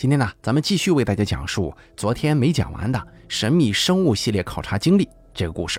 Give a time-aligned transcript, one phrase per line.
[0.00, 5.78] 今天呢，咱们继续为大家讲述昨天没讲完的神秘生物系列考察经历这个故事。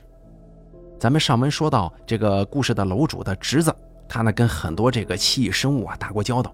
[1.00, 3.76] 咱们上文说到，这个故事的楼主的侄子，
[4.08, 6.54] 他呢跟很多这个奇异生物啊打过交道。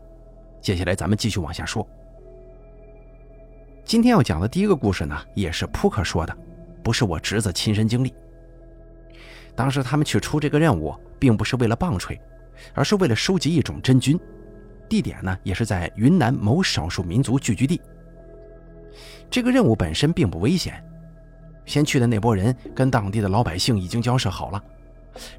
[0.61, 1.85] 接下来咱们继续往下说。
[3.83, 6.33] 今天要讲的第一个故事呢，也是扑克说的，
[6.81, 8.13] 不是我侄子亲身经历。
[9.57, 12.17] 当时他们去出这个任务，并不是为了棒槌，
[12.73, 14.17] 而是为了收集一种真菌。
[14.87, 17.79] 地点呢，也是在云南某少数民族聚居地。
[19.29, 20.83] 这个任务本身并不危险，
[21.65, 24.63] 先去的那波人跟当地的老百姓已经交涉好了，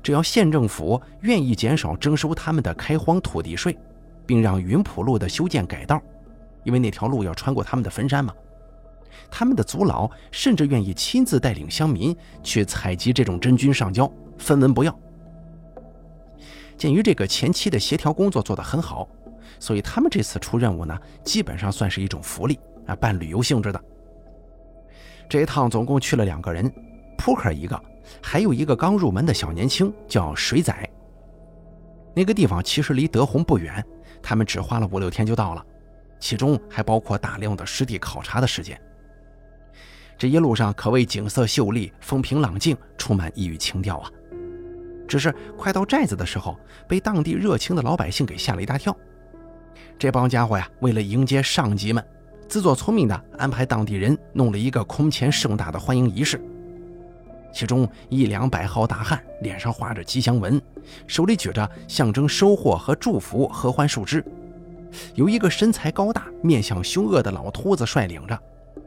[0.02, 3.76] 只要县政府愿意减少征收他们的开荒土地税，
[4.26, 6.00] 并让云浦路的修建改道，
[6.64, 8.34] 因为那条路要穿过他们的坟山嘛，
[9.30, 14.96] 他们的族老甚至愿意亲自带领乡民去采集这种真菌上交，分文不要。
[16.76, 19.08] 鉴于这个前期的协调工作做得很好。
[19.58, 23.84] 所以他们这次出任务呢，基本上算是一种福利啊，办旅游性质的。
[25.28, 26.72] 这一趟总共去了两个人，
[27.16, 27.80] 扑克一个，
[28.22, 30.74] 还有一个刚入门的小年轻叫水仔。
[32.14, 33.84] 那个地方其实离德宏不远，
[34.22, 35.64] 他们只花了五六天就到了，
[36.18, 38.80] 其中还包括大量的实地考察的时间。
[40.16, 44.10] 这一路上可谓景色秀丽，风平浪静，充满异域情调啊。
[45.06, 48.96] 只是快到寨子的时候，被当地热情的老百姓给吓了一大跳。
[49.98, 52.02] 这帮家伙呀，为了迎接上级们，
[52.46, 56.40] 自作聪明的安排当地人弄了一个空前盛大的欢迎仪式。
[57.52, 60.62] 其中一两百号大汉脸上画着吉祥纹，
[61.08, 64.24] 手里举着象征收获和祝福合欢树枝，
[65.16, 68.38] 由一个身材高大、面相凶恶的老秃子率领着，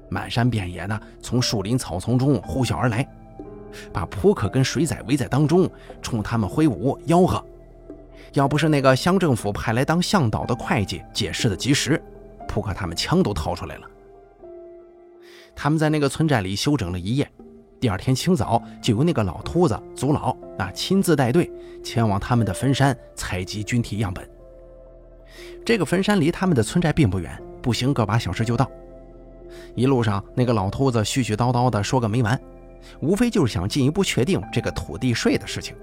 [0.07, 3.05] 满山遍野的从树林草丛中呼啸而来，
[3.91, 5.69] 把扑克跟水仔围在当中，
[6.01, 7.43] 冲他们挥舞吆喝。
[8.33, 12.01] 要不是那个乡政府派来当向导的会计解释的及时，
[12.47, 13.87] 扑克他们枪都掏出来了。
[15.53, 17.29] 他们在那个村寨里休整了一夜，
[17.79, 21.51] 第二天清早就由那个老秃子族老啊亲自带队
[21.83, 24.27] 前往他们的坟山采集菌体样本。
[25.65, 28.69] 这个坟山离他们的村寨并不远，步行个把小时就到。
[29.75, 32.39] 一路上，那个老秃子絮絮叨叨的说个没完，
[33.01, 35.75] 无非就是想进一步确定这个土地税的事情。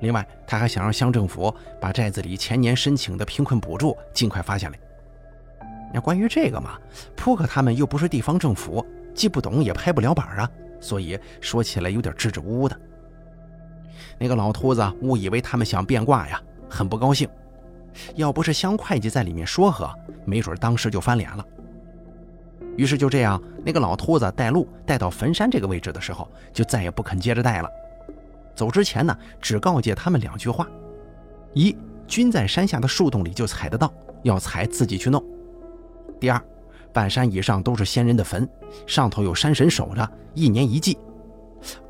[0.00, 4.78] 另外，他还想让乡政府把寨子里前年申请的贫困补助尽快发下来。
[5.92, 6.78] 那关于这个嘛，
[7.16, 8.84] 扑克他们又不是地方政府，
[9.14, 10.50] 既不懂也拍不了板啊，
[10.80, 12.80] 所以说起来有点支支吾吾的。
[14.18, 17.28] 那个老秃子误以为他们想变卦呀，很不高兴。
[18.14, 19.92] 要不是乡会计在里面说和，
[20.24, 21.44] 没准当时就翻脸了。
[22.76, 27.68] 于是就这样，那个老秃子带路带到坟山这个位置的时候，就再也不肯接着带了。
[28.60, 30.68] 走之前呢，只告诫他们两句话：
[31.54, 31.74] 一，
[32.06, 33.90] 菌在山下的树洞里就采得到，
[34.22, 35.18] 要采自己去弄；
[36.20, 36.38] 第二，
[36.92, 38.46] 半山以上都是先人的坟，
[38.86, 40.98] 上头有山神守着，一年一祭，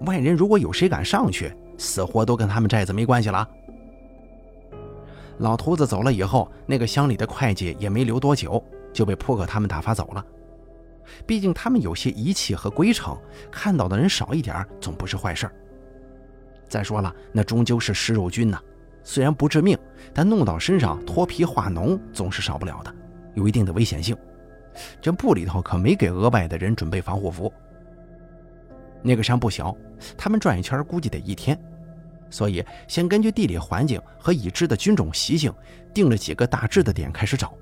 [0.03, 3.49] 外人如果有谁敢上去，死活都跟他们寨子没关系了。
[5.39, 10.25] 老头子走了以后，那个乡里的会计也没留多久，就被扑克他们打发走了。
[11.27, 13.19] 毕竟他们有些仪器和规程，
[13.51, 15.51] 看到的人少一点，总不是坏事。
[16.71, 18.59] 再说了，那终究是食肉菌呐，
[19.03, 19.77] 虽然不致命，
[20.15, 22.95] 但弄到身上脱皮化脓总是少不了的，
[23.35, 24.17] 有一定的危险性。
[25.01, 27.53] 这部里头可没给额外的人准备防护服。
[29.03, 29.77] 那个山不小，
[30.17, 31.59] 他们转一圈估计得一天，
[32.31, 35.53] 所以先根据地理环境和已知的菌种习性，
[35.93, 37.53] 定了几个大致的点开始找。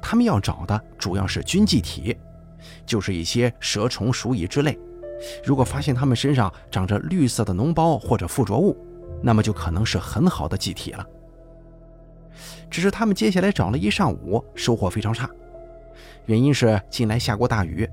[0.00, 2.16] 他们要找的主要是菌寄体，
[2.86, 4.78] 就是一些蛇虫鼠蚁之类。
[5.44, 8.76] 如果发现他们身上长着绿色的脓包或者附着物，
[9.22, 11.06] 那么就可能是很好的祭体了。
[12.70, 15.28] 只是他们接下来找了一上午，收获非常差，
[16.26, 17.88] 原因是近来下过大雨，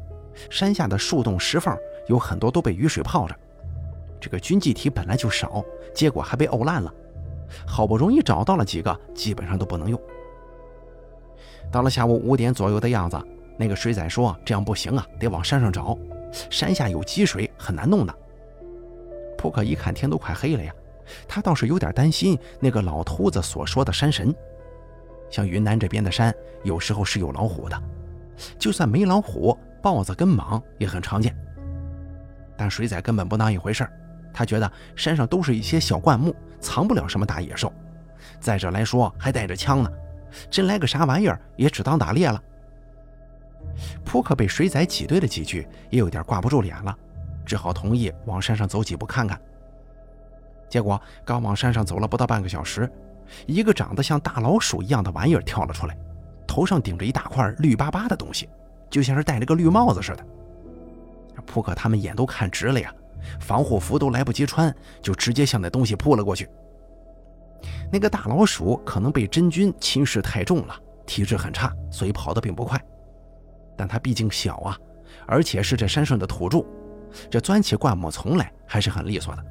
[0.49, 1.75] 山下的树洞石缝
[2.07, 3.35] 有很多都被雨水泡着，
[4.19, 5.63] 这个菌祭体本来就少，
[5.93, 6.93] 结果还被沤烂了。
[7.65, 9.99] 好不容易找到了几个，基本上都不能用。
[11.71, 13.19] 到了下午五点左右的样子，
[13.57, 15.97] 那个水仔说：“这样不行啊，得往山上找。”
[16.49, 18.15] 山下有积水，很难弄的。
[19.37, 20.73] 扑克一看天都快黑了呀，
[21.27, 24.33] 他倒是有点担心那个老秃子所说的山神。
[25.29, 26.33] 像云南这边的山，
[26.63, 27.81] 有时候是有老虎的，
[28.57, 31.35] 就算没老虎，豹子跟蟒也很常见。
[32.57, 33.87] 但水仔根本不当一回事
[34.33, 37.71] 他觉得山上都是一些小灌木，藏不了什么大野兽。
[38.39, 39.89] 再者来说，还带着枪呢，
[40.49, 42.43] 真来个啥玩意儿，也只当打猎了。
[44.03, 46.95] 扑克被水仔挤兑了几句，也有点挂不住脸了，
[47.45, 49.39] 只好同意往山上走几步看看。
[50.69, 52.91] 结果刚往山上走了不到半个小时，
[53.45, 55.97] 一个长得像大老鼠一样的玩意儿跳了出来，
[56.45, 58.49] 头上顶着一大块绿巴巴的东西，
[58.89, 60.25] 就像是戴了个绿帽子似的。
[61.45, 62.93] 扑克他们眼都看直了呀，
[63.39, 66.47] 防护服都来不及穿，就直接向那东西扑了过去。
[67.91, 70.75] 那个大老鼠可能被真菌侵蚀太重了，
[71.05, 72.79] 体质很差，所以跑得并不快。
[73.79, 74.77] 但它毕竟小啊，
[75.25, 76.65] 而且是这山上的土著，
[77.31, 79.45] 这钻起灌木丛来还是很利索的。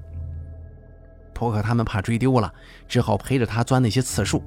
[1.33, 2.53] 扑克他们怕追丢了，
[2.87, 4.45] 只好陪着他钻那些刺树。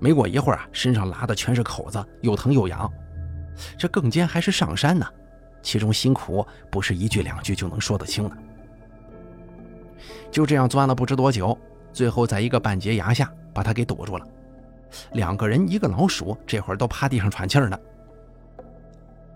[0.00, 2.90] 没过一会儿啊，身上拉的全是口子，又疼又痒。
[3.78, 5.06] 这更尖还是上山呢，
[5.62, 8.36] 其中辛苦不是一句两句就能说得清的。
[10.28, 11.56] 就这样钻了不知多久，
[11.92, 14.26] 最后在一个半截崖下把它给堵住了。
[15.12, 17.78] 两个人一个老鼠，这会儿都趴地上喘气儿呢。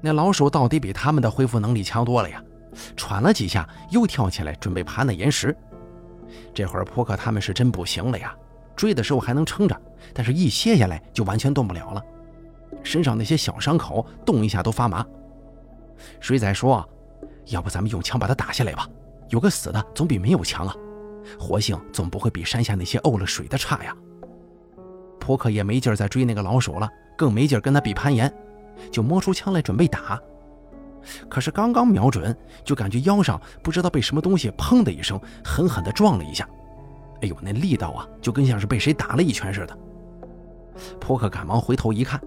[0.04, 2.44] 那老鼠到底比他们的恢复能力强多了呀，
[2.94, 5.56] 喘了几下又跳起来准备爬那岩石。
[6.52, 8.36] 这会儿扑克他们是真不行了呀，
[8.76, 9.74] 追的时候还能撑着，
[10.12, 12.02] 但是一歇下来就完全动不了了，
[12.82, 15.02] 身上那些小伤口动一下都发麻。
[16.20, 16.86] 水仔说
[17.48, 18.86] ：“要不咱们用枪把它打下来吧，
[19.30, 20.76] 有个死的总比没有强啊，
[21.40, 23.96] 活性总不会比山下那些沤了水的差呀。”
[25.18, 26.86] 扑克也没劲儿再追那个老鼠了，
[27.16, 28.30] 更没劲儿跟他比攀岩，
[28.90, 30.20] 就摸出枪来准备打。
[31.28, 32.34] 可是刚刚瞄准，
[32.64, 36.48] 就感觉腰上不知道被什么东西“砰”的一声狠狠地撞了一下。
[37.22, 39.78] 哎呦，那力道啊，就跟像是被谁打了一拳似的。
[40.98, 42.20] 扑克赶忙回头一看，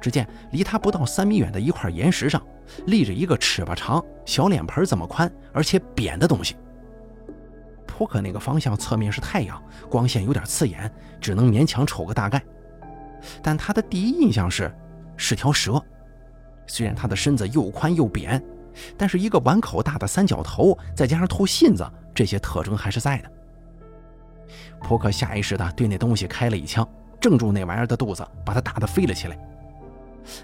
[0.00, 2.42] 只见离他不到三米远的一块岩石上，
[2.86, 6.56] 立着一个尺把长、小脸盆这么宽而且扁的东西。
[7.86, 10.90] 扑克那个方向侧面是太阳，光线有点刺眼，
[11.20, 12.42] 只能勉强瞅个大概。
[13.42, 14.74] 但他的第一印象是，
[15.20, 15.80] 是条蛇。
[16.66, 18.42] 虽然它的身子又宽又扁，
[18.96, 23.30] 但是一个碗口大的三角头，再加上吐信子，这些特征还是在的。
[24.80, 26.88] 扑克下意识地对那东西开了一枪，
[27.20, 29.38] 正中那玩意儿的肚子，把它打得飞了起来。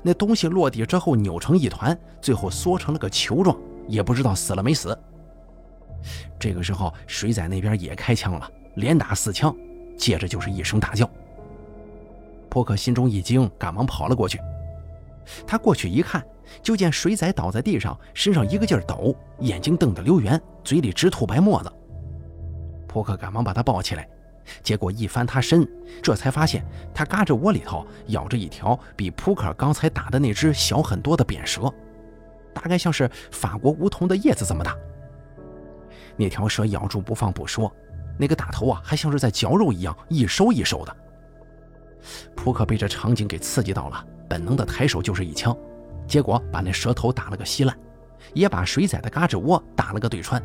[0.02, 3.56] 那东西落地之后扭成一团，最后缩成了个球状，
[3.88, 4.96] 也不知道死了没死。
[6.38, 9.54] 这个时候，水仔那边也开枪了，连打四枪，
[9.96, 11.08] 接着就是一声大叫。
[12.48, 14.38] 扑克心中一惊，赶忙跑了过去。
[15.46, 16.24] 他过去一看，
[16.62, 21.72] 就见水仔倒在地上，身上一个劲儿抖，眼睛瞪得溜圆，嘴里直吐白沫子。
[22.86, 24.08] 扑克赶忙把他抱起来，
[24.62, 25.68] 结果一翻他身，
[26.02, 26.64] 这才发现
[26.94, 31.72] 他嘎吱窝里头咬着一条比扑克刚才打的那只小很多的扁蛇，
[32.54, 34.76] 大概像是法国梧桐的叶子这么大。
[36.16, 37.70] 那条蛇咬住不放不说，
[38.18, 40.96] 那个大头啊，还像是在嚼肉一样，一收一收的。
[42.34, 44.06] 扑克被这场景给刺激到了。
[44.28, 45.56] 本能的抬手就是一枪，
[46.06, 47.76] 结果把那蛇头打了个稀烂，
[48.34, 50.42] 也把水仔的嘎吱窝打了个对穿。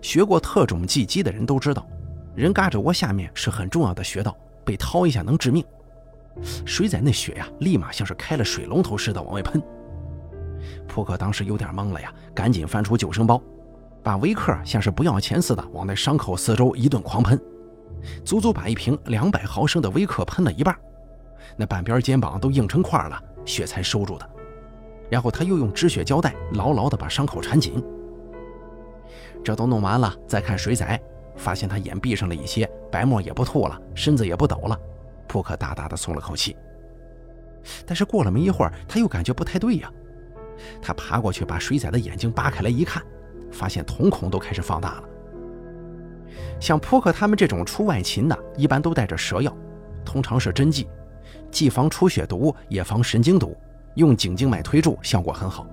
[0.00, 1.86] 学过特种技击的人都知道，
[2.34, 5.64] 人嘎吱窝下面是很重要的穴道，被掏一下能致命。
[6.66, 9.62] 水仔那血呀，立马像是开了水龙头似的往外喷。
[10.88, 13.40] 扑克当时有点懵了呀，赶紧翻出救生包，
[14.02, 17.40] 把维克像是不要钱似的往那伤口四周一顿狂喷，
[18.24, 20.76] 足足把一瓶两百毫升的维克喷了一半。
[21.56, 24.30] 那半边肩膀都硬成块了，血才收住的。
[25.10, 27.82] 然后他又用止血胶带牢牢地把伤口缠紧。
[29.44, 31.00] 这都弄完了，再看水仔，
[31.36, 34.78] 发现他眼闭上了一些，白沫也不吐了，身子也不抖了。
[35.28, 36.56] 扑克大大的松了口气。
[37.86, 39.90] 但是过了没一会儿，他又感觉不太对呀。
[40.80, 43.02] 他爬过去把水仔的眼睛扒开来一看，
[43.50, 45.04] 发现瞳孔都开始放大了。
[46.60, 49.54] 像扑克他们这种出外勤的，一般都带着蛇药，
[50.04, 50.88] 通常是针剂。
[51.50, 53.56] 既防出血毒，也防神经毒，
[53.94, 55.66] 用颈静脉推注效果很好。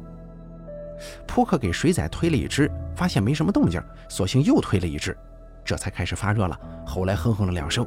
[1.25, 5.17] 扑克给水仔推了一支，发现没什么动静，索性又推了一支，
[5.65, 6.59] 这才开始发热了。
[6.85, 7.85] 后来哼哼了两声。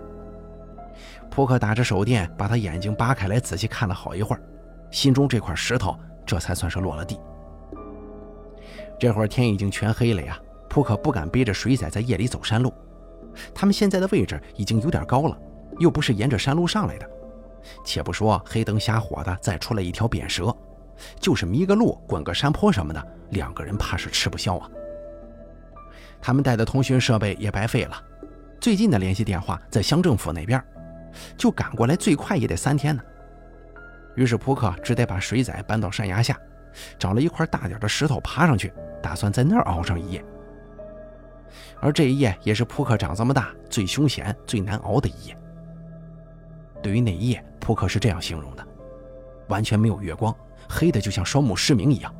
[1.30, 4.42] 扑克打着手电，把他眼睛扒开来，仔细看了好一会儿，
[4.90, 7.18] 心中这块石头这才算是落了地。
[8.98, 10.38] 这会儿天已经全黑了呀，
[10.68, 12.72] 扑克不敢背着水仔在夜里走山路。
[13.52, 15.36] 他们现在的位置已经有点高了，
[15.78, 17.10] 又不是沿着山路上来的。
[17.84, 20.54] 且不说黑灯瞎火的，再出来一条扁蛇，
[21.18, 24.70] 就是迷个路、滚个山坡什么的，两个人怕是吃不消啊。
[26.20, 28.02] 他们带的通讯设备也白费了，
[28.60, 30.62] 最近的联系电话在乡政府那边，
[31.36, 33.02] 就赶过来最快也得三天呢。
[34.16, 36.38] 于是扑克只得把水仔搬到山崖下，
[36.98, 40.24] 找了一块大点的石头爬上去，打算在那儿熬上一夜。
[41.80, 45.36] 而这一夜也是扑克长这么大最凶险、最难熬的一夜。
[46.84, 48.66] 对于那一夜，扑克是这样形容的：
[49.48, 50.36] 完全没有月光，
[50.68, 52.14] 黑的就像双目失明一样。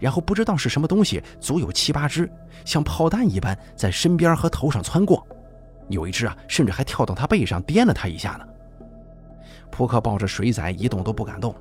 [0.00, 2.26] 然后不知道是什么东西，足有七八只，
[2.64, 5.26] 像炮弹一般在身边和头上窜过。
[5.90, 8.46] 有一只啊，甚至还跳到他背上颠了他一下呢。
[9.70, 11.54] 扑克抱着水仔一动都不敢动，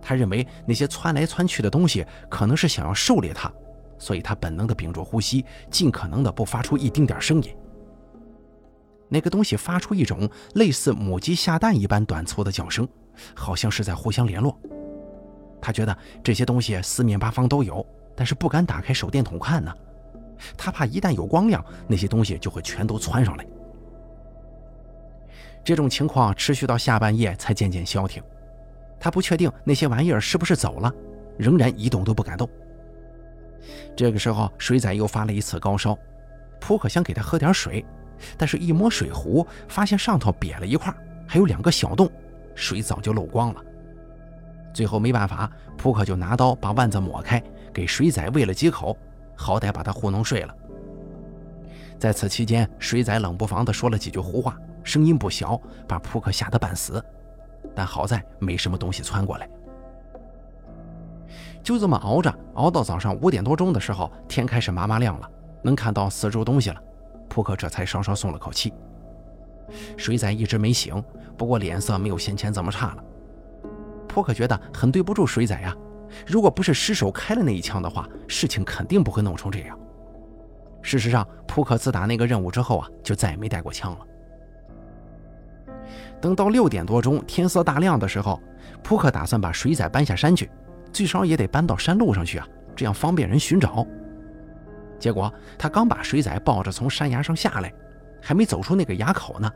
[0.00, 3.52] 他认为那些窜来窜去的东西可能是想要狩猎他，
[3.98, 7.54] 所以他本能的屏住呼吸，尽可能的不发出一丁点声音。
[9.08, 12.88] 那个东西发出一种类似母鸡下蛋一般短促的叫声，
[13.34, 14.58] 好像是在互相联络。
[15.60, 17.84] 他觉得这些东西四面八方都有，
[18.14, 19.72] 但是不敢打开手电筒看呢，
[20.56, 23.46] 他怕一旦有光亮，那些东西就会全都窜上来。
[25.64, 28.22] 这种情况持续到下半夜才渐渐消停。
[28.98, 30.92] 他不确定那些玩意儿是不是走了，
[31.36, 32.48] 仍然一动都不敢动。
[33.96, 35.96] 这个时候，水仔又发了一次高烧，
[36.60, 37.84] 扑克想给他喝点水。
[38.36, 40.94] 但是，一摸水壶，发现上头瘪了一块，
[41.26, 42.10] 还有两个小洞，
[42.54, 43.62] 水早就漏光了。
[44.72, 47.42] 最后没办法，扑克就拿刀把腕子抹开，
[47.72, 48.96] 给水仔喂了几口，
[49.34, 50.54] 好歹把他糊弄睡了。
[51.98, 57.02] 在此期间，水仔冷不防地说了几句胡话，声音不小，把扑克吓得半死。
[57.74, 59.48] 但好在没什么东西窜过来。
[61.62, 65.28] 就这么熬着，熬到早上五点多钟的时候，天开始麻麻亮了，
[65.62, 66.80] 能看到四周东西了。
[67.28, 68.72] 扑克这才稍稍松了口气。
[69.96, 71.02] 水仔一直没醒，
[71.36, 73.04] 不过脸色没有先前这么差了。
[74.06, 75.74] 扑克觉得很对不住水仔呀，
[76.26, 79.78] 如果不是失手开了那一枪的话，事情肯定不会弄成这样。
[80.82, 83.98] 事实上，扑克自打那个任务之后啊，就再也没带过枪了。
[86.20, 88.40] 等到六点多钟，天色大亮的时候，
[88.82, 90.48] 扑克打算把水仔搬下山去，
[90.92, 93.84] 最少也得搬到山路上去啊，这样方便人寻找。
[94.98, 97.72] 结果他刚把水仔抱着从山崖上下来，
[98.20, 99.50] 还没走出那个崖口呢，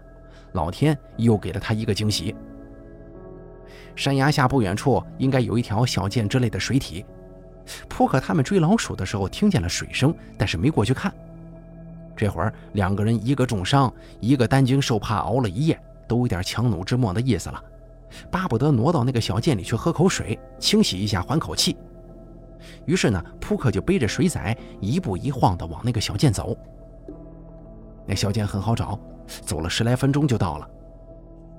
[0.53, 2.35] 老天又给了他一个惊喜。
[3.97, 7.05] 山崖下不远处应该有一条小涧之类的水体。
[7.89, 11.13] 扑克他们追老鼠的时候听见了水声，但是没过去看。
[12.17, 17.63] 这会儿两个人一个重伤，一个担惊受怕，熬了一夜，都有点强弩之末的意思了，
[18.31, 21.77] 巴不得挪到那个小涧里去喝口水，清洗一下，缓口气。
[22.87, 26.57] 于是呢，扑克就背着水仔一步一晃地往那个小涧走。
[28.07, 30.69] 那小涧很好找，走了十来分钟就到了。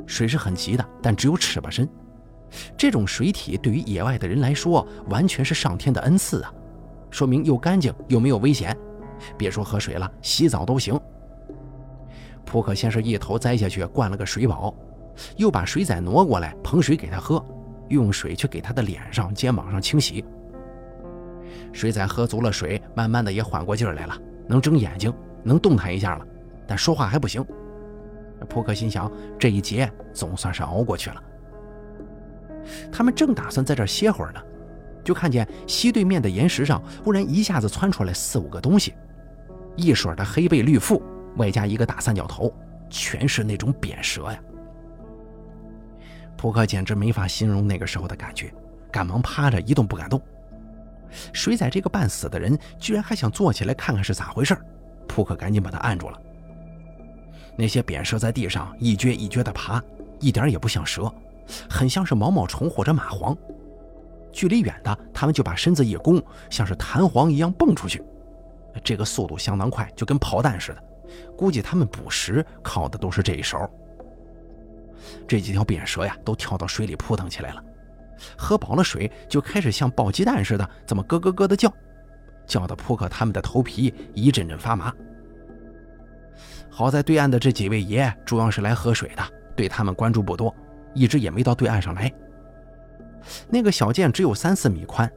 [0.05, 1.87] 水是很急的，但只有尺把深。
[2.75, 6.53] 这种水体对于野外的人来说，完全是上天的恩赐啊！
[7.09, 8.75] 说明又干净又没有危险，
[9.37, 10.99] 别说喝水了，洗澡都行。
[12.43, 14.75] 扑克先是一头栽下去，灌了个水饱，
[15.37, 17.41] 又把水仔挪过来捧水给他喝，
[17.87, 20.25] 用水去给他的脸上、肩膀上清洗。
[21.73, 24.17] 水仔喝足了水，慢慢的也缓过劲儿来了，
[24.47, 26.25] 能睁眼睛，能动弹一下了，
[26.67, 27.45] 但说话还不行。
[28.49, 31.23] 扑克心想，这一劫总算是熬过去了。
[32.91, 34.41] 他们正打算在这歇会儿呢，
[35.03, 38.93] 就看见西对面的岩石上忽然一下子窜出来四五个东西，
[39.75, 41.01] 一水的黑背绿腹，
[41.37, 42.53] 外加一个大三角头，
[42.89, 44.39] 全是那种扁蛇呀。
[46.35, 48.51] 扑克简直没法形容那个时候的感觉，
[48.91, 50.19] 赶忙趴着一动不敢动。
[51.33, 54.57] 水仔这个半死的人，居然还想坐起来看看是咋回事
[55.07, 56.19] 扑克赶紧把他按住了。
[57.57, 59.83] 那些扁蛇在地上一撅一撅的爬，
[60.19, 61.11] 一点也不像蛇，
[61.69, 63.37] 很像是毛毛虫或者蚂蟥。
[64.31, 68.01] 距离远的，他们就把身子一弓，像是弹簧一样蹦出去，
[68.83, 70.83] 这个速度相当快，就跟炮弹似的。
[71.37, 73.69] 估计他们捕食靠的都是这一手。
[75.27, 77.61] 这几条扁蛇呀，都跳到水里扑腾起来了。
[78.37, 81.73] 喝饱了水，就开始像爆鸡蛋似的，这么咯咯咯的叫，
[82.45, 84.93] 叫的扑克他们的头皮一阵阵发麻。
[86.69, 89.23] 好在对岸的这几位爷主要是来喝水的，
[89.55, 90.55] 对他们关注不多，
[90.93, 92.11] 一直也没到对岸上来。
[93.49, 95.11] 那个小涧只有三四米宽，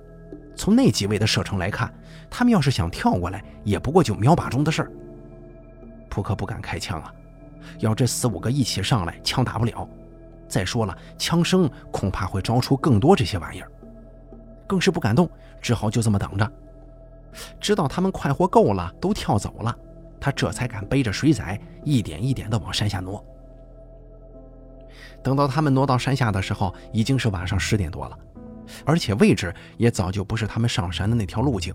[0.57, 1.93] 从那几位的射程来看，
[2.29, 4.93] 他们要是想跳过来，也不过就秒把钟的事儿。
[6.11, 7.13] 扑克不敢开枪啊，
[7.79, 9.89] 要这四五个一起上来，枪打不了。
[10.49, 13.71] 再说了，枪声恐怕会招出更多这些玩意儿，
[14.67, 15.29] 更是不敢动，
[15.61, 16.53] 只好就这么等着，
[17.61, 19.77] 直到他们快活够了，都跳走了，
[20.21, 23.25] 他这才敢背着水仔一点一点地往山下挪。
[25.23, 28.19] 等到他们挪到山下的时候，已经是晚上十点多了，
[28.85, 31.75] 而且位置也早就不是他们上山的那条路径。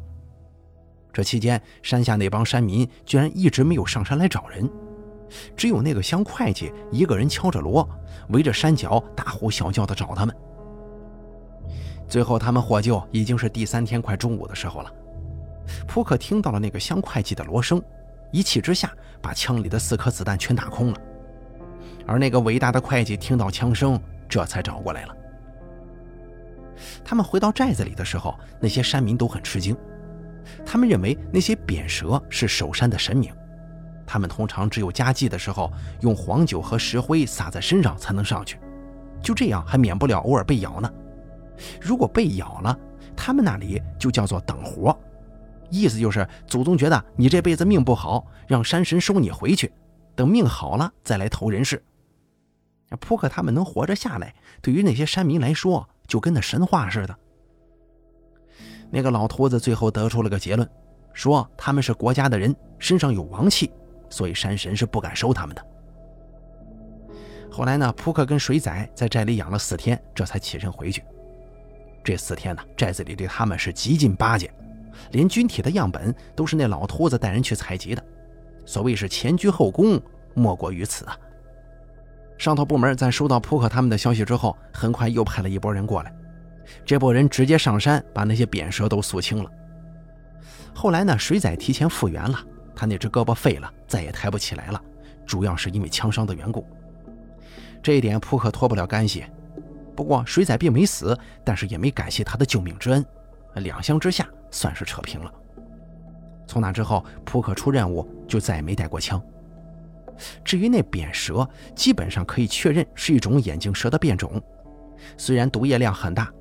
[1.12, 4.70] 这期间，山下那帮山民居然一直没有上山来找人。
[5.56, 7.88] 只有那个乡会计一个人敲着锣，
[8.30, 10.36] 围着山脚大呼小叫的找他们。
[12.08, 14.92] 最后他们获救，已经是第三天快中午的时候了。
[15.88, 17.80] 扑克听到了那个乡会计的锣声，
[18.32, 20.98] 一气之下把枪里的四颗子弹全打空了。
[22.08, 25.16] 而那个伟大的会计听到枪声，这才找过来了。
[27.04, 29.78] 他们回到寨子里的时候，那些山民都很吃惊，
[30.66, 33.32] 他们认为那些扁蛇是守山的神明。
[34.12, 38.60] 他们通常只有加祭的时候，用黄酒和石灰撒在身上才能上去。
[39.22, 40.92] 就这样还免不了偶尔被咬呢。
[41.80, 42.76] 如果被咬了，
[43.16, 44.98] 他们那里就叫做等活，
[45.70, 49.72] 意思就是祖宗觉得你这辈子命不好，让山神收你回去，
[50.16, 51.80] 等命好了再来投人世。
[53.00, 57.16] 扑克他们能活着下来，对于那些山民来说，就跟那神话似的。
[58.90, 60.68] 那个老秃子最后得出了个结论，
[61.14, 63.72] 说他们是国家的人，身上有王气，
[64.10, 65.66] 所以山神是不敢收他们的。
[67.52, 71.04] 后来呢，扑克跟水仔在寨里养了四天，这才起身回去。
[72.04, 74.50] 这四天呢，寨子里对他们是极尽巴结，
[75.12, 78.04] 连军体的样本都是那老秃子带人去采集的。
[78.66, 80.02] 所谓是前居后恭，
[80.34, 81.18] 莫过于此啊。
[82.38, 86.14] 上头部门在收到扑克他们的消息之后，很快又派了一波人过来。
[86.86, 89.50] 这波人直接上山，把那些扁蛇都肃清了。
[90.74, 92.40] 后来呢，水仔提前复原了，
[92.80, 94.82] 他那只胳膊废了，再也抬不起来了，
[95.26, 96.66] 主要是因为枪伤的缘故。
[97.84, 99.26] 这一点扑克脱不了干系。
[99.98, 103.06] 不过水仔并没死，但是也没感谢他的救命之恩，
[103.56, 105.30] 两相之下算是扯平了。
[106.48, 109.22] 从那之后，扑克出任务就再也没带过枪。
[110.46, 111.46] 至于那扁蛇，
[111.76, 114.42] 基本上可以确认是一种眼镜蛇的变种，
[115.18, 116.32] 虽然毒液量很大，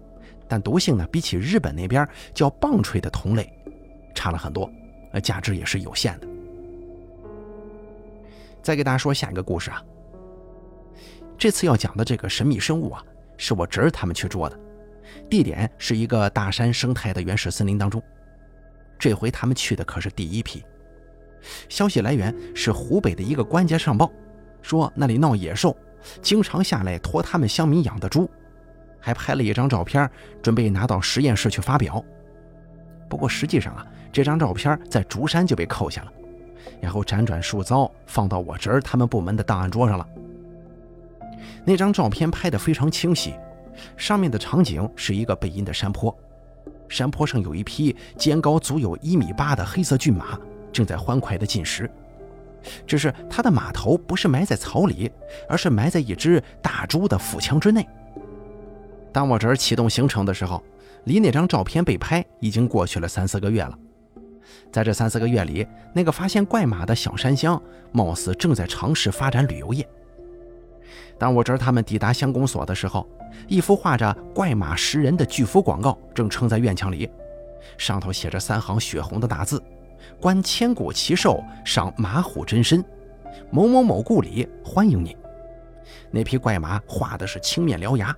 [0.47, 3.53] 但毒性呢比起日本那边叫棒槌的同类
[4.15, 4.71] 差了很多，
[5.13, 6.29] 呃，价值也是有限的。
[8.63, 9.83] 再给大家说下一个故事啊，
[11.37, 13.03] 这次要讲的这个神秘生物啊。
[13.41, 14.59] 是我侄儿他们去捉的，
[15.31, 18.03] 地点是一个大山生态的原始森林当中。
[18.99, 20.61] 这回他们去的可是第一批。
[21.69, 24.11] 消息来源是湖北的一个官家上报，
[24.61, 25.77] 说那里闹野兽，
[26.21, 28.29] 经常下来拖他们乡民养的猪，
[28.99, 30.11] 还拍了一张照片，
[30.43, 32.05] 准备拿到实验室去发表。
[33.09, 33.87] 不过实际上啊，
[34.19, 36.13] 这张照片在竹山就被扣下了，
[36.81, 40.05] 然后辗转数遭，放到我侄儿他们部门的档案桌上了。
[41.65, 43.35] 那张照片拍得非常清晰，
[43.97, 46.13] 上面的场景是一个背阴的山坡，
[46.89, 50.37] 山坡上有一匹肩高足有一米八的黑色骏马，
[50.73, 51.89] 正在欢快地进食。
[52.89, 55.09] 只是它的马头不是埋在草里，
[55.49, 57.89] 而是埋在一只大猪的腹腔之内。
[59.13, 60.61] 当我侄儿启动行程的时候，
[61.05, 63.79] 离那张照片被拍已经过去了三四个月了。
[64.71, 67.61] 在这三四个月里，那个发现怪马的小山乡，
[67.93, 69.89] 貌似正在尝试发展旅游业。
[71.19, 73.09] 当我侄儿他们抵达乡公所的时候，
[73.47, 77.11] 一幅画着怪马食人的巨幅广告正撑在院墙里，
[77.77, 79.63] 上头写着三行血红的大字
[80.21, 82.85] ：“观千古奇兽，赏马虎真身，
[83.51, 85.17] 某某某故里欢迎您。”
[86.11, 88.15] 那匹怪马画的是青面獠牙，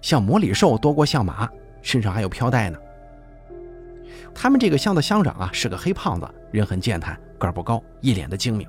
[0.00, 1.48] 像魔里兽多过像马，
[1.80, 2.78] 身上还有飘带呢。
[4.34, 8.66] 他们这个乡的乡长啊是个黑胖子，人很健谈，个儿不高，一脸的精明，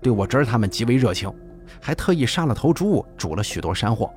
[0.00, 1.32] 对我侄儿他们极为热情。
[1.80, 4.12] 还特意杀了头猪，煮了许多山货。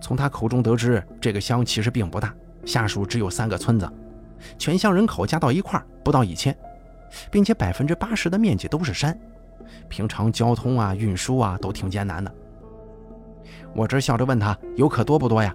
[0.00, 3.88] 从他口中得知，这个乡其实并不大，下属只有三个村子，
[4.58, 6.56] 全乡人口加到一块不到一千，
[7.30, 9.16] 并且百分之八十的面积都是山，
[9.88, 12.34] 平常交通啊、运输啊都挺艰难的。
[13.74, 15.54] 我这笑着问他游客多不多呀？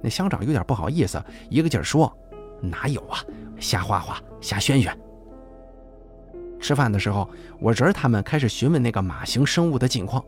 [0.00, 2.12] 那乡长有点不好意思，一个劲儿说
[2.60, 3.24] ：“哪有啊，
[3.58, 4.96] 瞎画画，瞎宣宣。”
[6.60, 10.22] 吃饭的时候，我侄儿他们开始询问那个马形生物的近况。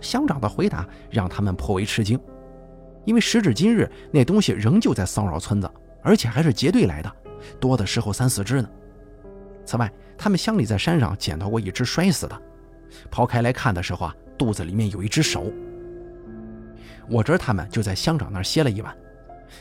[0.00, 2.18] 乡长的回答让他们颇为吃惊，
[3.04, 5.70] 因为时至今日，那东西仍旧在骚扰村子，
[6.02, 7.10] 而且还是结队来的，
[7.60, 8.68] 多的时候三四只呢。
[9.64, 12.42] 此外，他们乡里在山上捡到过一只摔死的，
[13.10, 15.50] 刨开来看的时候啊，肚子里面有一只手。
[17.08, 18.94] 我侄儿他们就在乡长那儿歇了一晚，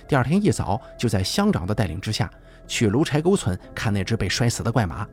[0.08, 2.30] 第二天一早就在乡长的带领之下
[2.68, 5.08] 去芦柴沟村看那只被摔死的怪马。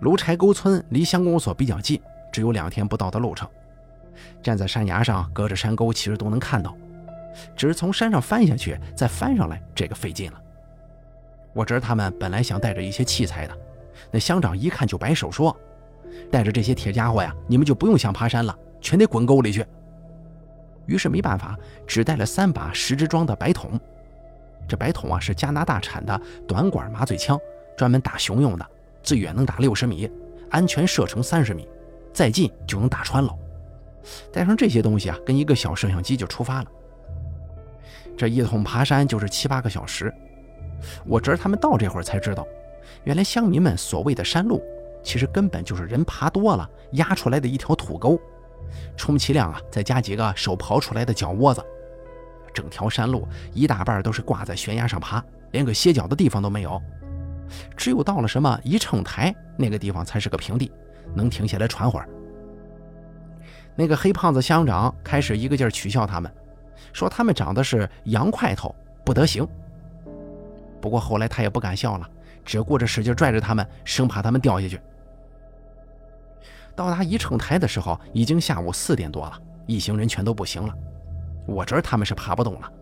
[0.00, 2.00] 芦柴沟村离乡公所比较近，
[2.32, 3.48] 只有两天不到的路程。
[4.42, 6.76] 站在山崖上，隔着山沟，其实都能看到。
[7.56, 10.40] 只是从山上翻下去，再翻上来，这个费劲了。
[11.52, 13.56] 我侄儿他们本来想带着一些器材的，
[14.10, 15.56] 那乡长一看就摆手说
[16.30, 19.64] ：“带着这些铁家伙呀，你们就不用想爬山了，全得滚沟里去。”
[20.86, 23.78] 于是没办法，只带了三把十支装的白筒。
[24.66, 27.38] 这白筒啊，是加拿大产的短管麻醉枪，
[27.76, 28.66] 专门打熊用的。
[29.02, 30.10] 最远能打六十米，
[30.50, 31.68] 安全射程三十米，
[32.12, 33.30] 再近就能打穿了。
[34.32, 36.66] 带上这些东西啊，跟一个小摄像机就出发了。
[38.16, 40.10] 这一通爬山就是七八个小时。
[41.04, 42.46] 我侄儿他们到这会儿才知道，
[43.04, 44.62] 原来乡民们所谓的山路，
[45.02, 48.18] 其实根本就是人爬多了压出来的一条土沟，
[48.96, 51.64] 充其量啊再加几个手刨出来的脚窝子。
[52.52, 56.80] 整条山路一大半都是挂在悬崖上爬，连个歇脚的地方都没有。
[57.76, 60.70] 只有到了什么一秤台那个地方才是个平地，
[61.14, 62.08] 能停下来喘会儿。
[63.76, 66.32] 那个黑胖子乡长开始一个劲儿取笑他们，
[66.92, 68.74] 说他们长得是洋块头，
[69.04, 69.46] 不得行。
[70.80, 72.08] 不过后来他也不敢笑了，
[72.44, 74.80] 只顾着使劲拽着他们，生怕他们掉下去。
[76.76, 80.74] 到达宜城台的时候，已经下午四点多了，一行人全都不行了。
[81.46, 82.72] 我侄儿他们是爬不动了，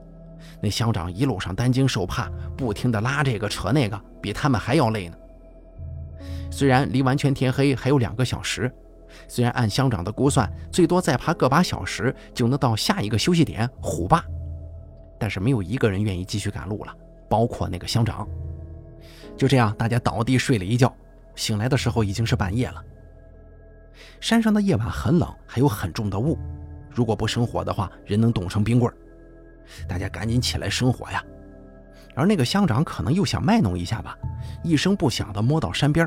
[0.60, 5.16] 那乡长一路上担惊受怕，不停地拉这个扯那个，比他们还要累呢。
[6.50, 8.72] 虽然离完全天黑还有两个小时。
[9.28, 14.24] 虽然按乡长的估算，最多再爬个把小时就能到下一个休息点虎坝，
[15.18, 16.94] 但是没有一个人愿意继续赶路了，
[17.28, 18.26] 包括那个乡长。
[19.36, 20.94] 就这样，大家倒地睡了一觉，
[21.34, 22.82] 醒来的时候已经是半夜了。
[24.20, 26.38] 山上的夜晚很冷，还有很重的雾，
[26.90, 28.96] 如果不生火的话，人能冻成冰棍儿
[29.88, 31.24] 大家赶紧起来生火呀！
[32.14, 34.18] 而那个乡长可能又想卖弄一下吧，
[34.62, 36.06] 一声不响地摸到山边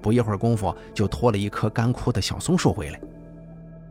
[0.00, 3.00] 不一会儿功夫，就拖了一棵干枯的小松树回来。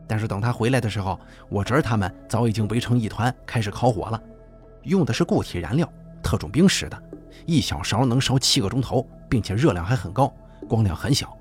[0.06, 1.18] 但是等他回来的时候，
[1.48, 4.20] 我侄儿他们早已经围成一团，开始烤火了。
[4.82, 5.90] 用的是固体燃料，
[6.22, 7.02] 特种兵使的，
[7.46, 10.32] 一小勺能烧七个钟头，并且热量还很高，
[10.68, 11.36] 光亮很小。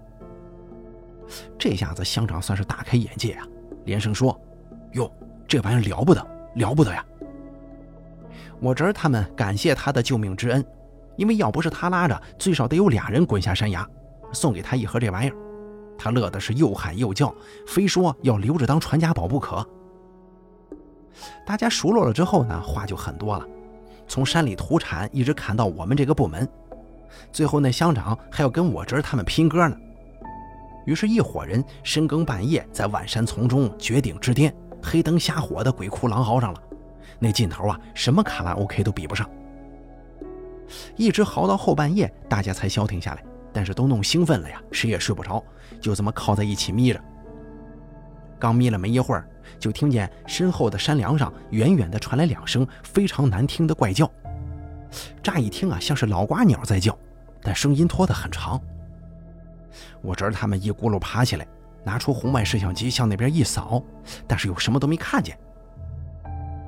[1.58, 3.48] 这下子乡长算是大开眼界啊，
[3.86, 4.39] 连声说
[4.93, 5.12] ：“哟，
[5.48, 7.06] 这玩意了不得，了不得呀！”
[8.60, 10.65] 我侄儿他们感谢他的救命之恩，
[11.17, 13.88] 因为要不是他拉着，最少得有俩人滚下山崖。
[14.32, 15.36] 送给他一盒这玩意儿，
[15.98, 17.34] 他乐的是又喊又叫，
[17.67, 19.67] 非说要留着当传家宝不可。
[21.46, 23.46] 大家熟络了之后呢，话就很多了，
[24.08, 26.50] 从山里土产一直砍到我们这个部门，
[27.32, 29.78] 最后那乡长还要跟我侄儿他们拼歌呢。
[30.86, 36.62] 于是，一伙人深更半夜在万山丛中绝顶之巅，黑灯瞎火的鬼哭狼嚎上了，
[37.19, 39.30] 那劲头啊，什么卡拉 OK 都比不上。
[40.96, 43.24] 一直嚎到后半夜，大家才消停下来。
[43.56, 45.43] 但是都弄兴奋了呀，谁也睡不着，
[45.80, 47.00] 就这么靠在一起眯着。
[48.39, 54.12] 刚眯了没一会儿，就听见身后的山梁上远远的传来两声非常难听的怪叫。
[55.22, 56.98] 乍一听啊，像是老瓜鸟在叫，
[57.43, 58.60] 但声音拖得很长。
[60.04, 61.48] 我侄儿他们一咕噜爬起来，
[61.84, 63.82] 拿出红外摄像机向那边一扫，
[64.28, 65.36] 但是又什么都没看见。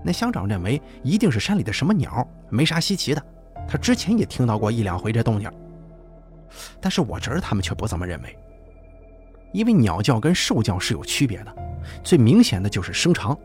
[0.04, 3.22] 那乡长认为一定是山里的什么鸟，没啥稀奇的，
[3.68, 5.52] 他之前也听到过一两回这动静。
[6.80, 8.38] 但是我侄儿他们却不这么认为，
[9.52, 11.56] 因为鸟叫跟兽叫是有区别的，
[12.04, 13.38] 最明显的就是声长。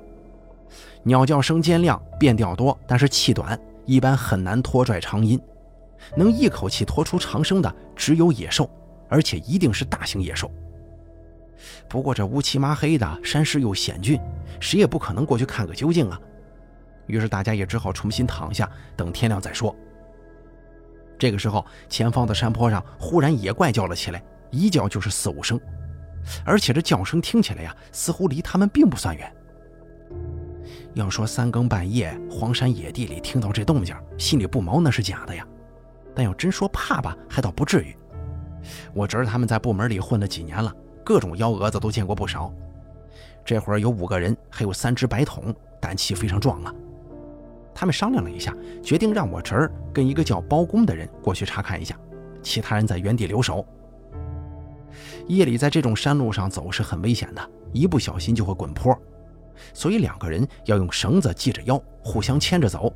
[1.03, 5.40] 鸟叫声尖亮，变调多，但是气短，一般很难拖拽长音。
[6.16, 8.70] 能一口气拖出长声的只有野兽，
[9.11, 10.51] 而且一定是大型野兽。
[11.88, 14.18] 不过这乌漆麻黑的，山势又险峻，
[14.61, 16.18] 谁也不可能过去看个究竟啊。
[17.07, 19.75] 于是大家也只好重新躺下，等天亮再说。
[21.18, 25.61] 这个时候，前方的山坡上忽然野怪叫了起来，一叫就是四五声，
[26.46, 29.31] 而且这叫声听起来呀，似乎离他们并不算远。
[30.94, 35.46] 要说三更半夜荒山野地里听到这动静，心里不毛那是假的呀。
[36.14, 37.96] 但要真说怕吧，还倒不至于。
[38.92, 42.53] 我侄儿他们在部门里混了几年了，各种幺蛾子都见过不少。
[43.44, 46.75] 这会儿有五个人，还有三只白桶，胆气非常壮啊。
[47.75, 51.96] 他们商量了一下，决定让我侄儿跟一个叫包公的人过去查看一下，
[52.42, 53.64] 其他人在原地留守。
[55.27, 58.96] 夜里在这种山路上走是很危险的，一不小心就会滚坡，
[59.73, 62.92] 所以两个人要用绳子系着腰，互相牵着走，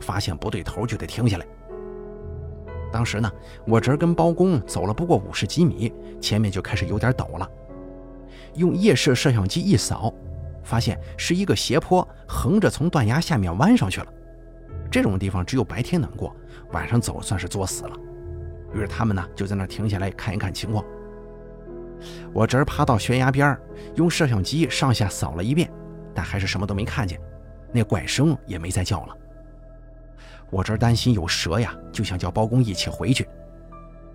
[0.00, 1.46] 发现不对头就得停下来。
[2.90, 3.30] 当时呢，
[3.66, 7.48] 我侄儿跟包公走了不过五十几米，前面就开始有点陡了，
[8.54, 10.12] 用夜视摄像机一扫，
[10.64, 14.06] 发现是一个斜坡，横着从断崖下面弯上去了。
[14.90, 16.34] 这种地方只有白天能过，
[16.72, 17.96] 晚上走算是作死了。
[18.74, 20.84] 于是他们呢就在那停下来看一看情况。
[22.32, 23.58] 我侄儿爬到悬崖边
[23.96, 25.70] 用摄像机上下扫了一遍，
[26.14, 27.20] 但还是什么都没看见，
[27.72, 29.16] 那怪声也没再叫了。
[30.50, 33.28] 我这儿担心有蛇呀，就想叫包公一起回去。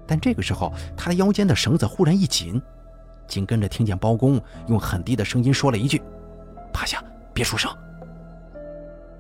[0.06, 2.62] 但这个时候，他腰间的绳子忽然一紧，
[3.28, 6.02] 紧跟着听见包公用很低的声音说了一句
[6.74, 7.72] ：“趴下，别出声。”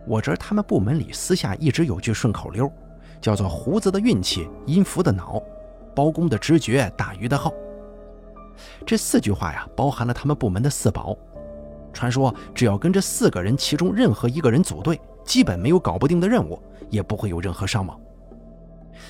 [0.06, 2.69] 我侄儿他们部门里私下一直有句顺口溜，
[3.21, 5.41] 叫做“胡子的运气，音符的脑，
[5.95, 7.54] 包公的直觉，大鱼的号”。
[8.86, 11.17] 这四句话呀，包含了他们部门的四宝。
[11.93, 16.62] 传说只要跟这四个人其中任何一个人组队，基本没有搞不定的任务，
[16.93, 17.99] 也不会有任何伤亡。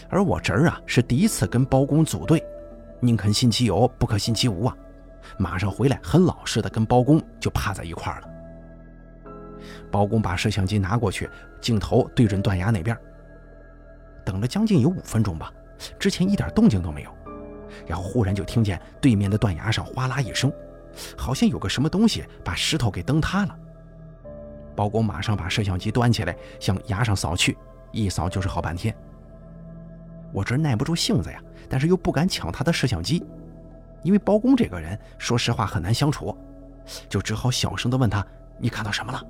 [0.10, 2.42] 而我侄儿啊，是第一次跟包公组队，
[3.02, 4.76] 宁肯信其有，不可信其无啊！
[5.38, 8.30] 马上回来，很老实的跟包公就趴在一块儿了。
[9.92, 12.98] 包公把摄像机拿过去，镜头对准断崖那边，
[14.26, 15.52] 等了将近有五分钟吧，
[16.00, 17.12] 之前一点动静都没有，
[17.86, 20.52] 然后忽然就听见对面的断崖上哗啦一声，
[21.18, 23.56] 好像有个什么东西把石头给蹬塌了。
[24.76, 27.58] 包公马上把摄像机端起来，向崖上扫去，
[27.94, 28.94] 一扫就是好半天。
[30.34, 33.24] 我这耐不住性子呀，但是又不敢抢他的摄像机，
[34.02, 36.36] 因为包公这个人，说实话很难相处，
[37.08, 38.26] 就只好小声的问他
[38.60, 39.24] ：“你看到什么了？”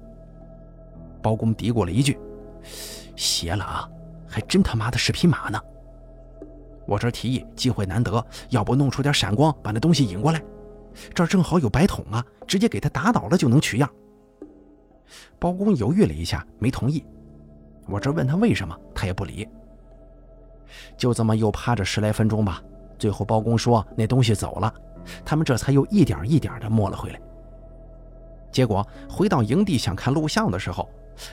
[1.22, 2.18] 包公嘀咕了一句
[3.16, 3.90] ：“邪了啊，
[4.28, 5.62] 还真他妈的是匹马呢。”
[6.88, 10.42] 我这提议，机会难得，要不弄出点闪光，把那东西引过来，
[11.14, 13.90] 这儿正好有白桶啊，直接给他打倒了就能取样。
[15.38, 17.06] 包公犹豫了一下，没同意。
[17.88, 19.48] 我这问他为什么，他也不理。
[20.98, 22.62] 就这么又趴着十来分钟吧，
[22.98, 24.74] 最后包公说那东西走了，
[25.24, 27.20] 他们这才又一点一点的摸了回来。
[28.52, 30.90] 结果回到营地想看录像的时候，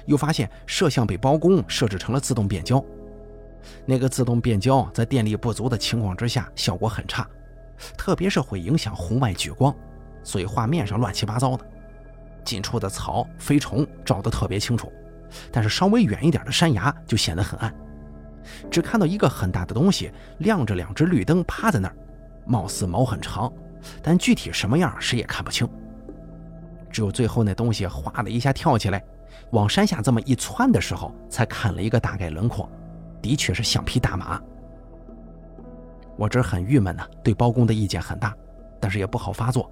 [0.07, 2.83] 又发现摄像被包公设置成了自动变焦。
[3.85, 7.29] 那个自动变焦在电力不足的情况之下效果很差，
[7.97, 9.75] 特别是会影响红外聚光，
[10.23, 11.65] 所以画面上乱七八糟的。
[12.43, 14.91] 近处的草、飞虫照得特别清楚，
[15.53, 17.75] 但是稍微远一点的山崖就显得很暗。
[18.71, 21.97] 只看到一个很大的东西亮着两只绿灯趴在那儿，
[22.47, 23.53] 貌似毛很长，
[24.03, 25.69] 但具体什么样谁也看不清。
[26.91, 29.05] 只有最后那东西哗的一下跳起来，
[29.53, 32.69] 往山下这么一窜的时候，才看了一个大概轮廓，
[33.23, 34.41] 的确是像匹大马。
[36.17, 38.35] 我这很郁闷呢，对包公的意见很大，
[38.81, 39.71] 但是也不好发作，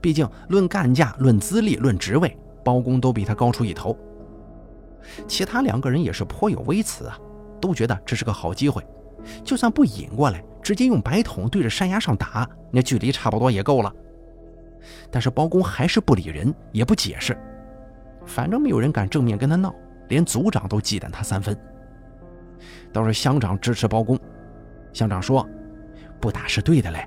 [0.00, 3.96] 毕竟论干架、论资历、论职位，包公都比他高出一头。
[5.26, 7.18] 其他两个人也是颇有微词啊。
[7.60, 8.82] 都觉得这是个好机会，
[9.44, 13.92] 就算不引过来，直接用白桶对着山崖上打，那距离差不多也够了。
[15.10, 17.36] 但是包公还是不理人，也不解释，
[18.24, 19.74] 反正没有人敢正面跟他闹，
[20.08, 21.54] 连族长都忌惮他三分。
[22.94, 24.18] 倒是乡长支持包公，
[24.94, 25.46] 乡长说
[26.18, 27.06] ：“不打是对的嘞，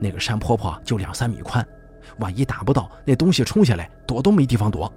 [0.00, 1.64] 那个山坡坡就两三米宽，
[2.18, 4.92] 万一打不到，那东西冲下来，躲都没地方躲。”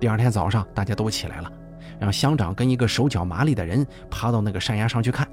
[0.00, 1.52] 第二天早上，大家都起来了。
[2.00, 5.28] 让乡长跟一个手脚麻利的人爬到那个山崖上去看。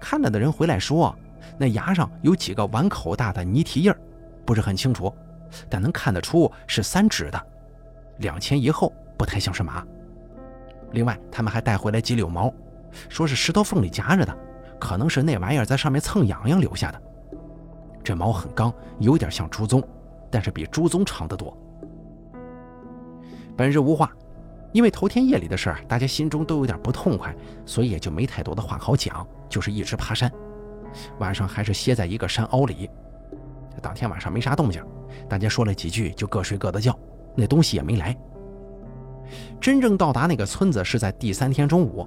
[0.00, 1.14] 看了的人回来说，
[1.58, 3.94] 那崖上有几个碗口大的泥蹄印
[4.46, 5.14] 不是很清楚，
[5.68, 7.46] 但能看得出是三指的，
[8.18, 9.84] 两前一后，不太像是马。
[10.92, 12.50] 另外，他们还带回来几绺毛，
[13.10, 14.34] 说是石头缝里夹着的，
[14.80, 17.02] 可能是那玩意儿在上面蹭痒痒留下的。
[18.02, 19.84] 这毛很刚，有点像猪鬃，
[20.30, 21.54] 但是比猪鬃长得多。
[23.56, 24.10] 本日无话。
[24.72, 27.32] 因为头天夜里的事儿，大家心中都有点不痛快，
[27.64, 30.28] 所以也就没太多的话好讲，就是一直爬山。
[31.20, 32.90] 晚上还是歇在一个山凹里。
[33.80, 34.84] 当天晚上没啥动静，
[35.28, 36.98] 大家说了几句就各睡各的觉，
[37.36, 38.16] 那东西也没来。
[39.60, 42.04] 真正到达那个村子是在第三天中午，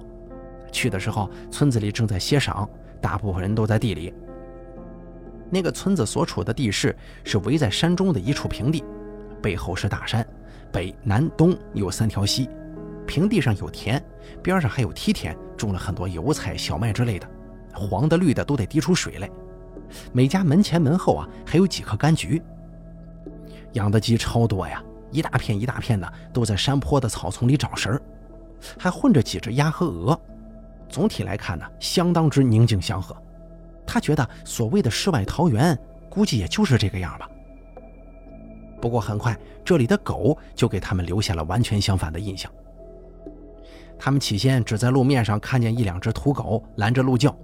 [0.70, 2.68] 去的时候村子里正在歇晌，
[3.00, 4.12] 大部分人都在地里。
[5.50, 8.84] 那个村子所处的地势是围在山中的一处平地，
[9.40, 10.26] 背后是大山。
[10.72, 12.48] 北、南、东有三条溪，
[13.06, 14.02] 平地上有田，
[14.42, 17.28] 边上还有梯田，种了很多油菜、小麦之类的，
[17.74, 19.30] 黄的、绿的都得滴出水来。
[20.12, 22.42] 每家门前门后啊，还有几棵柑橘。
[23.72, 28.02] 养的鸡超多呀，一大片一大片的都在山坡的草丛里找食儿，
[28.78, 30.20] 还混着几只鸭和鹅。
[30.88, 33.16] 总体来看呢，相当之宁静祥和。
[33.86, 35.78] 他觉得所谓的世外桃源，
[36.10, 37.28] 估计也就是这个样吧。
[38.80, 42.50] 不过很快，这里的狗就给他们留下了完全相反的印象。
[43.98, 47.36] 他们起先只在路面上看见一两只土狗拦着路叫，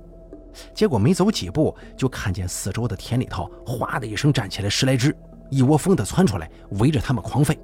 [0.72, 5.14] 结果没走几步，就看见四周的田里头“哗”的一声站起来十来只，
[5.50, 7.58] 一窝蜂地窜出来，围着他们狂吠。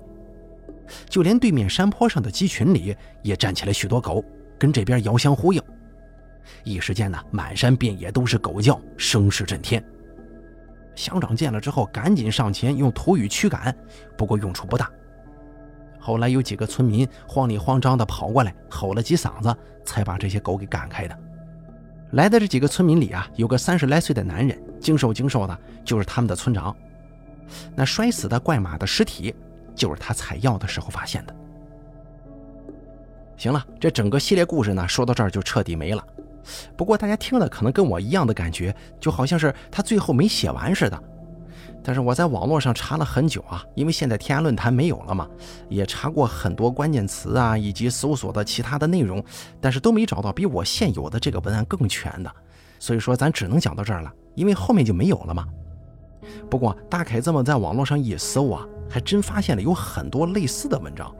[1.08, 4.24] 就连对面山坡上的鸡群里也站起来许多狗，
[4.58, 5.62] 跟这边遥相呼应。
[6.64, 9.80] 一时间呢，满山遍野都是狗叫，声势震天。
[11.00, 13.74] 乡长见了之后，赶紧上前用土语驱赶，
[14.18, 14.90] 不过用处不大。
[15.98, 21.18] 后来有几个村民慌里慌张地跑过来，吼了几嗓子，才把这些狗给赶开的。
[22.12, 26.76] 来的这几个村民里啊，有个三十来岁的男人，精瘦精瘦的，就是他们的村长。
[27.74, 29.34] 那摔死的怪马的尸体，
[29.74, 31.34] 就是他采药的时候发现的。
[33.38, 36.04] 行了，这整个系列故事呢，说到这儿就彻底没了。
[36.76, 41.02] 不过大家听了可能跟我一样的感觉，就好像是他最后没写完似的。
[41.82, 45.26] 但是我在网络上查了很久啊，因为现在天涯论坛没有了嘛，
[45.68, 49.24] 也查过很多关键词啊，以及搜索的其他的内容，
[49.60, 52.30] 但是都没找到比我现有的这个文案更全的。
[52.78, 55.46] 所以说咱只能讲到这儿了，因为后面就没有了嘛。
[56.50, 61.10] 不过大凯这么在网络上一搜啊，还真发现了有很多类似的文章。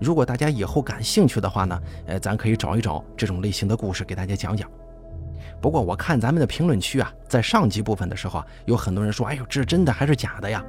[0.00, 4.70] 如果大家以后感兴趣的话呢，呃，咱可以找一找这种类型的故事给大家讲讲。
[5.60, 10.62] 不过我看咱们的评论区啊，在上集部分的时候啊，有很多人说：“哎呦，这是真的还是假的呀？”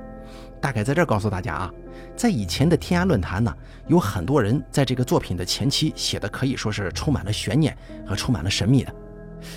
[0.60, 1.72] 大概在这儿告诉大家啊，
[2.16, 3.54] 在以前的天涯论坛呢，
[3.88, 8.94] 有很多人在这个作品的前期写的可以说是充满了悬念和充满了神秘的，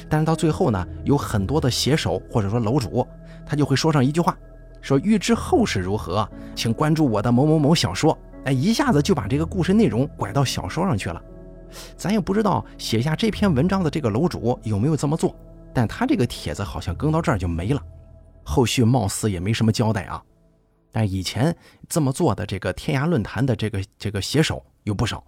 [0.09, 3.07] 但是到最后呢，有很多的写手或者说楼主，
[3.47, 4.37] 他就会说上一句话，
[4.81, 8.17] 说欲知后事如何，请关注我的某某某小说。
[8.45, 11.23] 哎，一下子就把这个故事内容拐到小说上去了。
[11.97, 15.35] 咱也不知道写下这篇文章的这个楼主有没有这么做，
[15.73, 17.83] 但他这个帖子好像更到这儿就没了，
[18.43, 20.23] 后续貌似也没什么交代啊。
[20.91, 21.57] 但以前
[21.89, 25.23] 这么做的这个天涯论坛的这个这个写手有不少，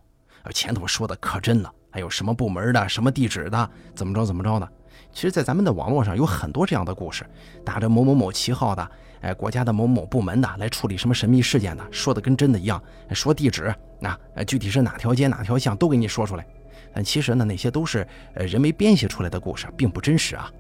[0.53, 4.69] 前头说的可真了，还有什么部门的、什么地址的，怎么着怎么着的。
[5.13, 7.25] 其实，在咱们的网络上有很多这样的故事，
[7.65, 16.47] 打着某某某旗号的，哎，国家的某某部门的来处理什么神秘事件的，说的跟真的一样，说地址啊，具体是哪条街哪条巷都给你说出来。
[16.95, 20.51] 但其实呢，那些都是呃人为编写出来的故事，并不真实啊。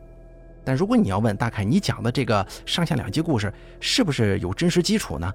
[0.65, 5.33] 但如果你要问大凯，你讲的这个上下两集故事是不是有真实基础呢？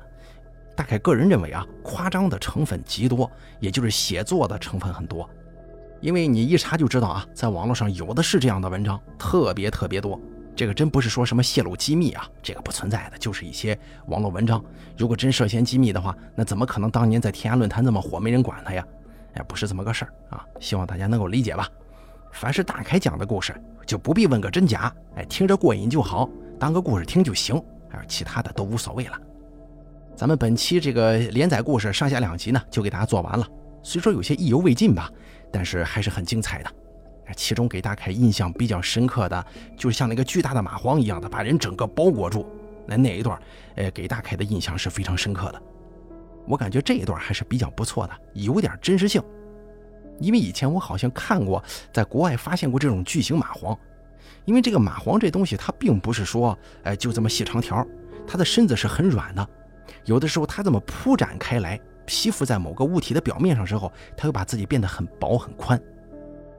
[0.75, 5.27] 大凯个人认为啊，夸张的成分极多，也就是写作的成分很多。
[5.99, 10.19] 因为你一查就知道啊，在网络上有的是这样的文章，特别特别多。
[10.55, 14.63] 这个真不是说什么泄露机密啊，这个不存在的，就是一些网络文章。
[14.97, 18.83] 如果真涉嫌机密的话，那怎么可能当年在天涯论坛这么火，没人管他呀？
[19.35, 20.43] 哎，不是这么个事儿啊。
[20.59, 21.69] 希望大家能够理解吧。
[22.31, 23.55] 凡是大凯讲的故事，
[23.85, 26.27] 就不必问个真假，哎，听着过瘾就好，
[26.59, 27.55] 当个故事听就行，
[27.87, 29.13] 还有其他的都无所谓了。
[30.15, 33.47] 咱们本期这个连载故事上下两集呢，就给大家做完了。
[33.83, 35.09] 虽说有些意犹未尽吧，
[35.57, 36.71] 但是还是很精彩的。
[37.35, 42.45] 其中给大凯印象比较深刻的，就像那个巨大的蚂蟥一样的把人整个包裹住，
[42.85, 43.41] 那那一段，
[43.73, 45.59] 呃，给大凯的印象是非常深刻的。
[46.45, 49.19] 我感觉这一段还是比较不错的，有点真实性。
[50.19, 53.75] 因为以前我好像看过，在国外发现过这种巨型蚂蟥。
[54.45, 57.83] 因为这个蚂蟥这东西，它并不是说，哎，就这么细长条，
[58.27, 59.49] 它的身子是很软的。
[60.05, 65.79] 有的时候它这么铺展开来，吸附在某个物体的表面上之后，它会把自己变得很薄很宽。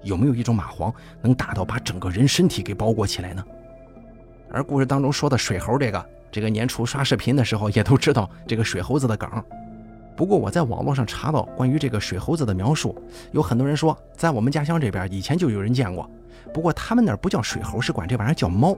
[0.03, 3.45] 有没有一种蚂蟥能大到把整个人身体给包裹起来呢？
[4.51, 9.29] 而故事当中说的水猴，这个这个年初刷视频的时候也都知道这个水猴子的梗。
[10.17, 12.97] 不过我在网络上查到关于这个水猴子的描述，
[13.33, 16.09] 有很多人说在我们家乡这边以前就有人见过，
[16.53, 18.77] 不过他们那儿不叫水猴，是管这玩意儿叫猫，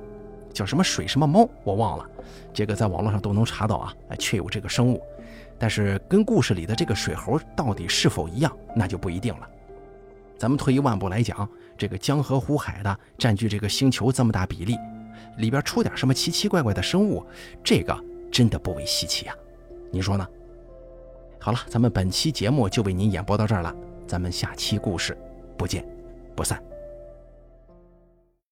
[0.52, 2.06] 叫什么水什么猫，我忘了。
[2.52, 5.02] 这个在网络上都能查到啊，确有这个生物，
[5.60, 9.46] 但是跟故事里的这个水猴到底是否一样，那就不一定了。
[10.38, 11.46] 咱们退一万步来讲，
[11.76, 14.74] 这个江河湖海的占据这个星球这么大比例，
[15.36, 17.22] 里边出点什么奇奇怪怪的生物，
[17.62, 17.94] 这个
[18.32, 19.34] 真的不为稀奇呀，
[19.90, 20.26] 你说呢？
[21.38, 23.74] 好了，咱们本期节目就为您演播到这儿了，
[24.06, 25.14] 咱们下期故事
[25.58, 25.86] 不见
[26.34, 26.69] 不散。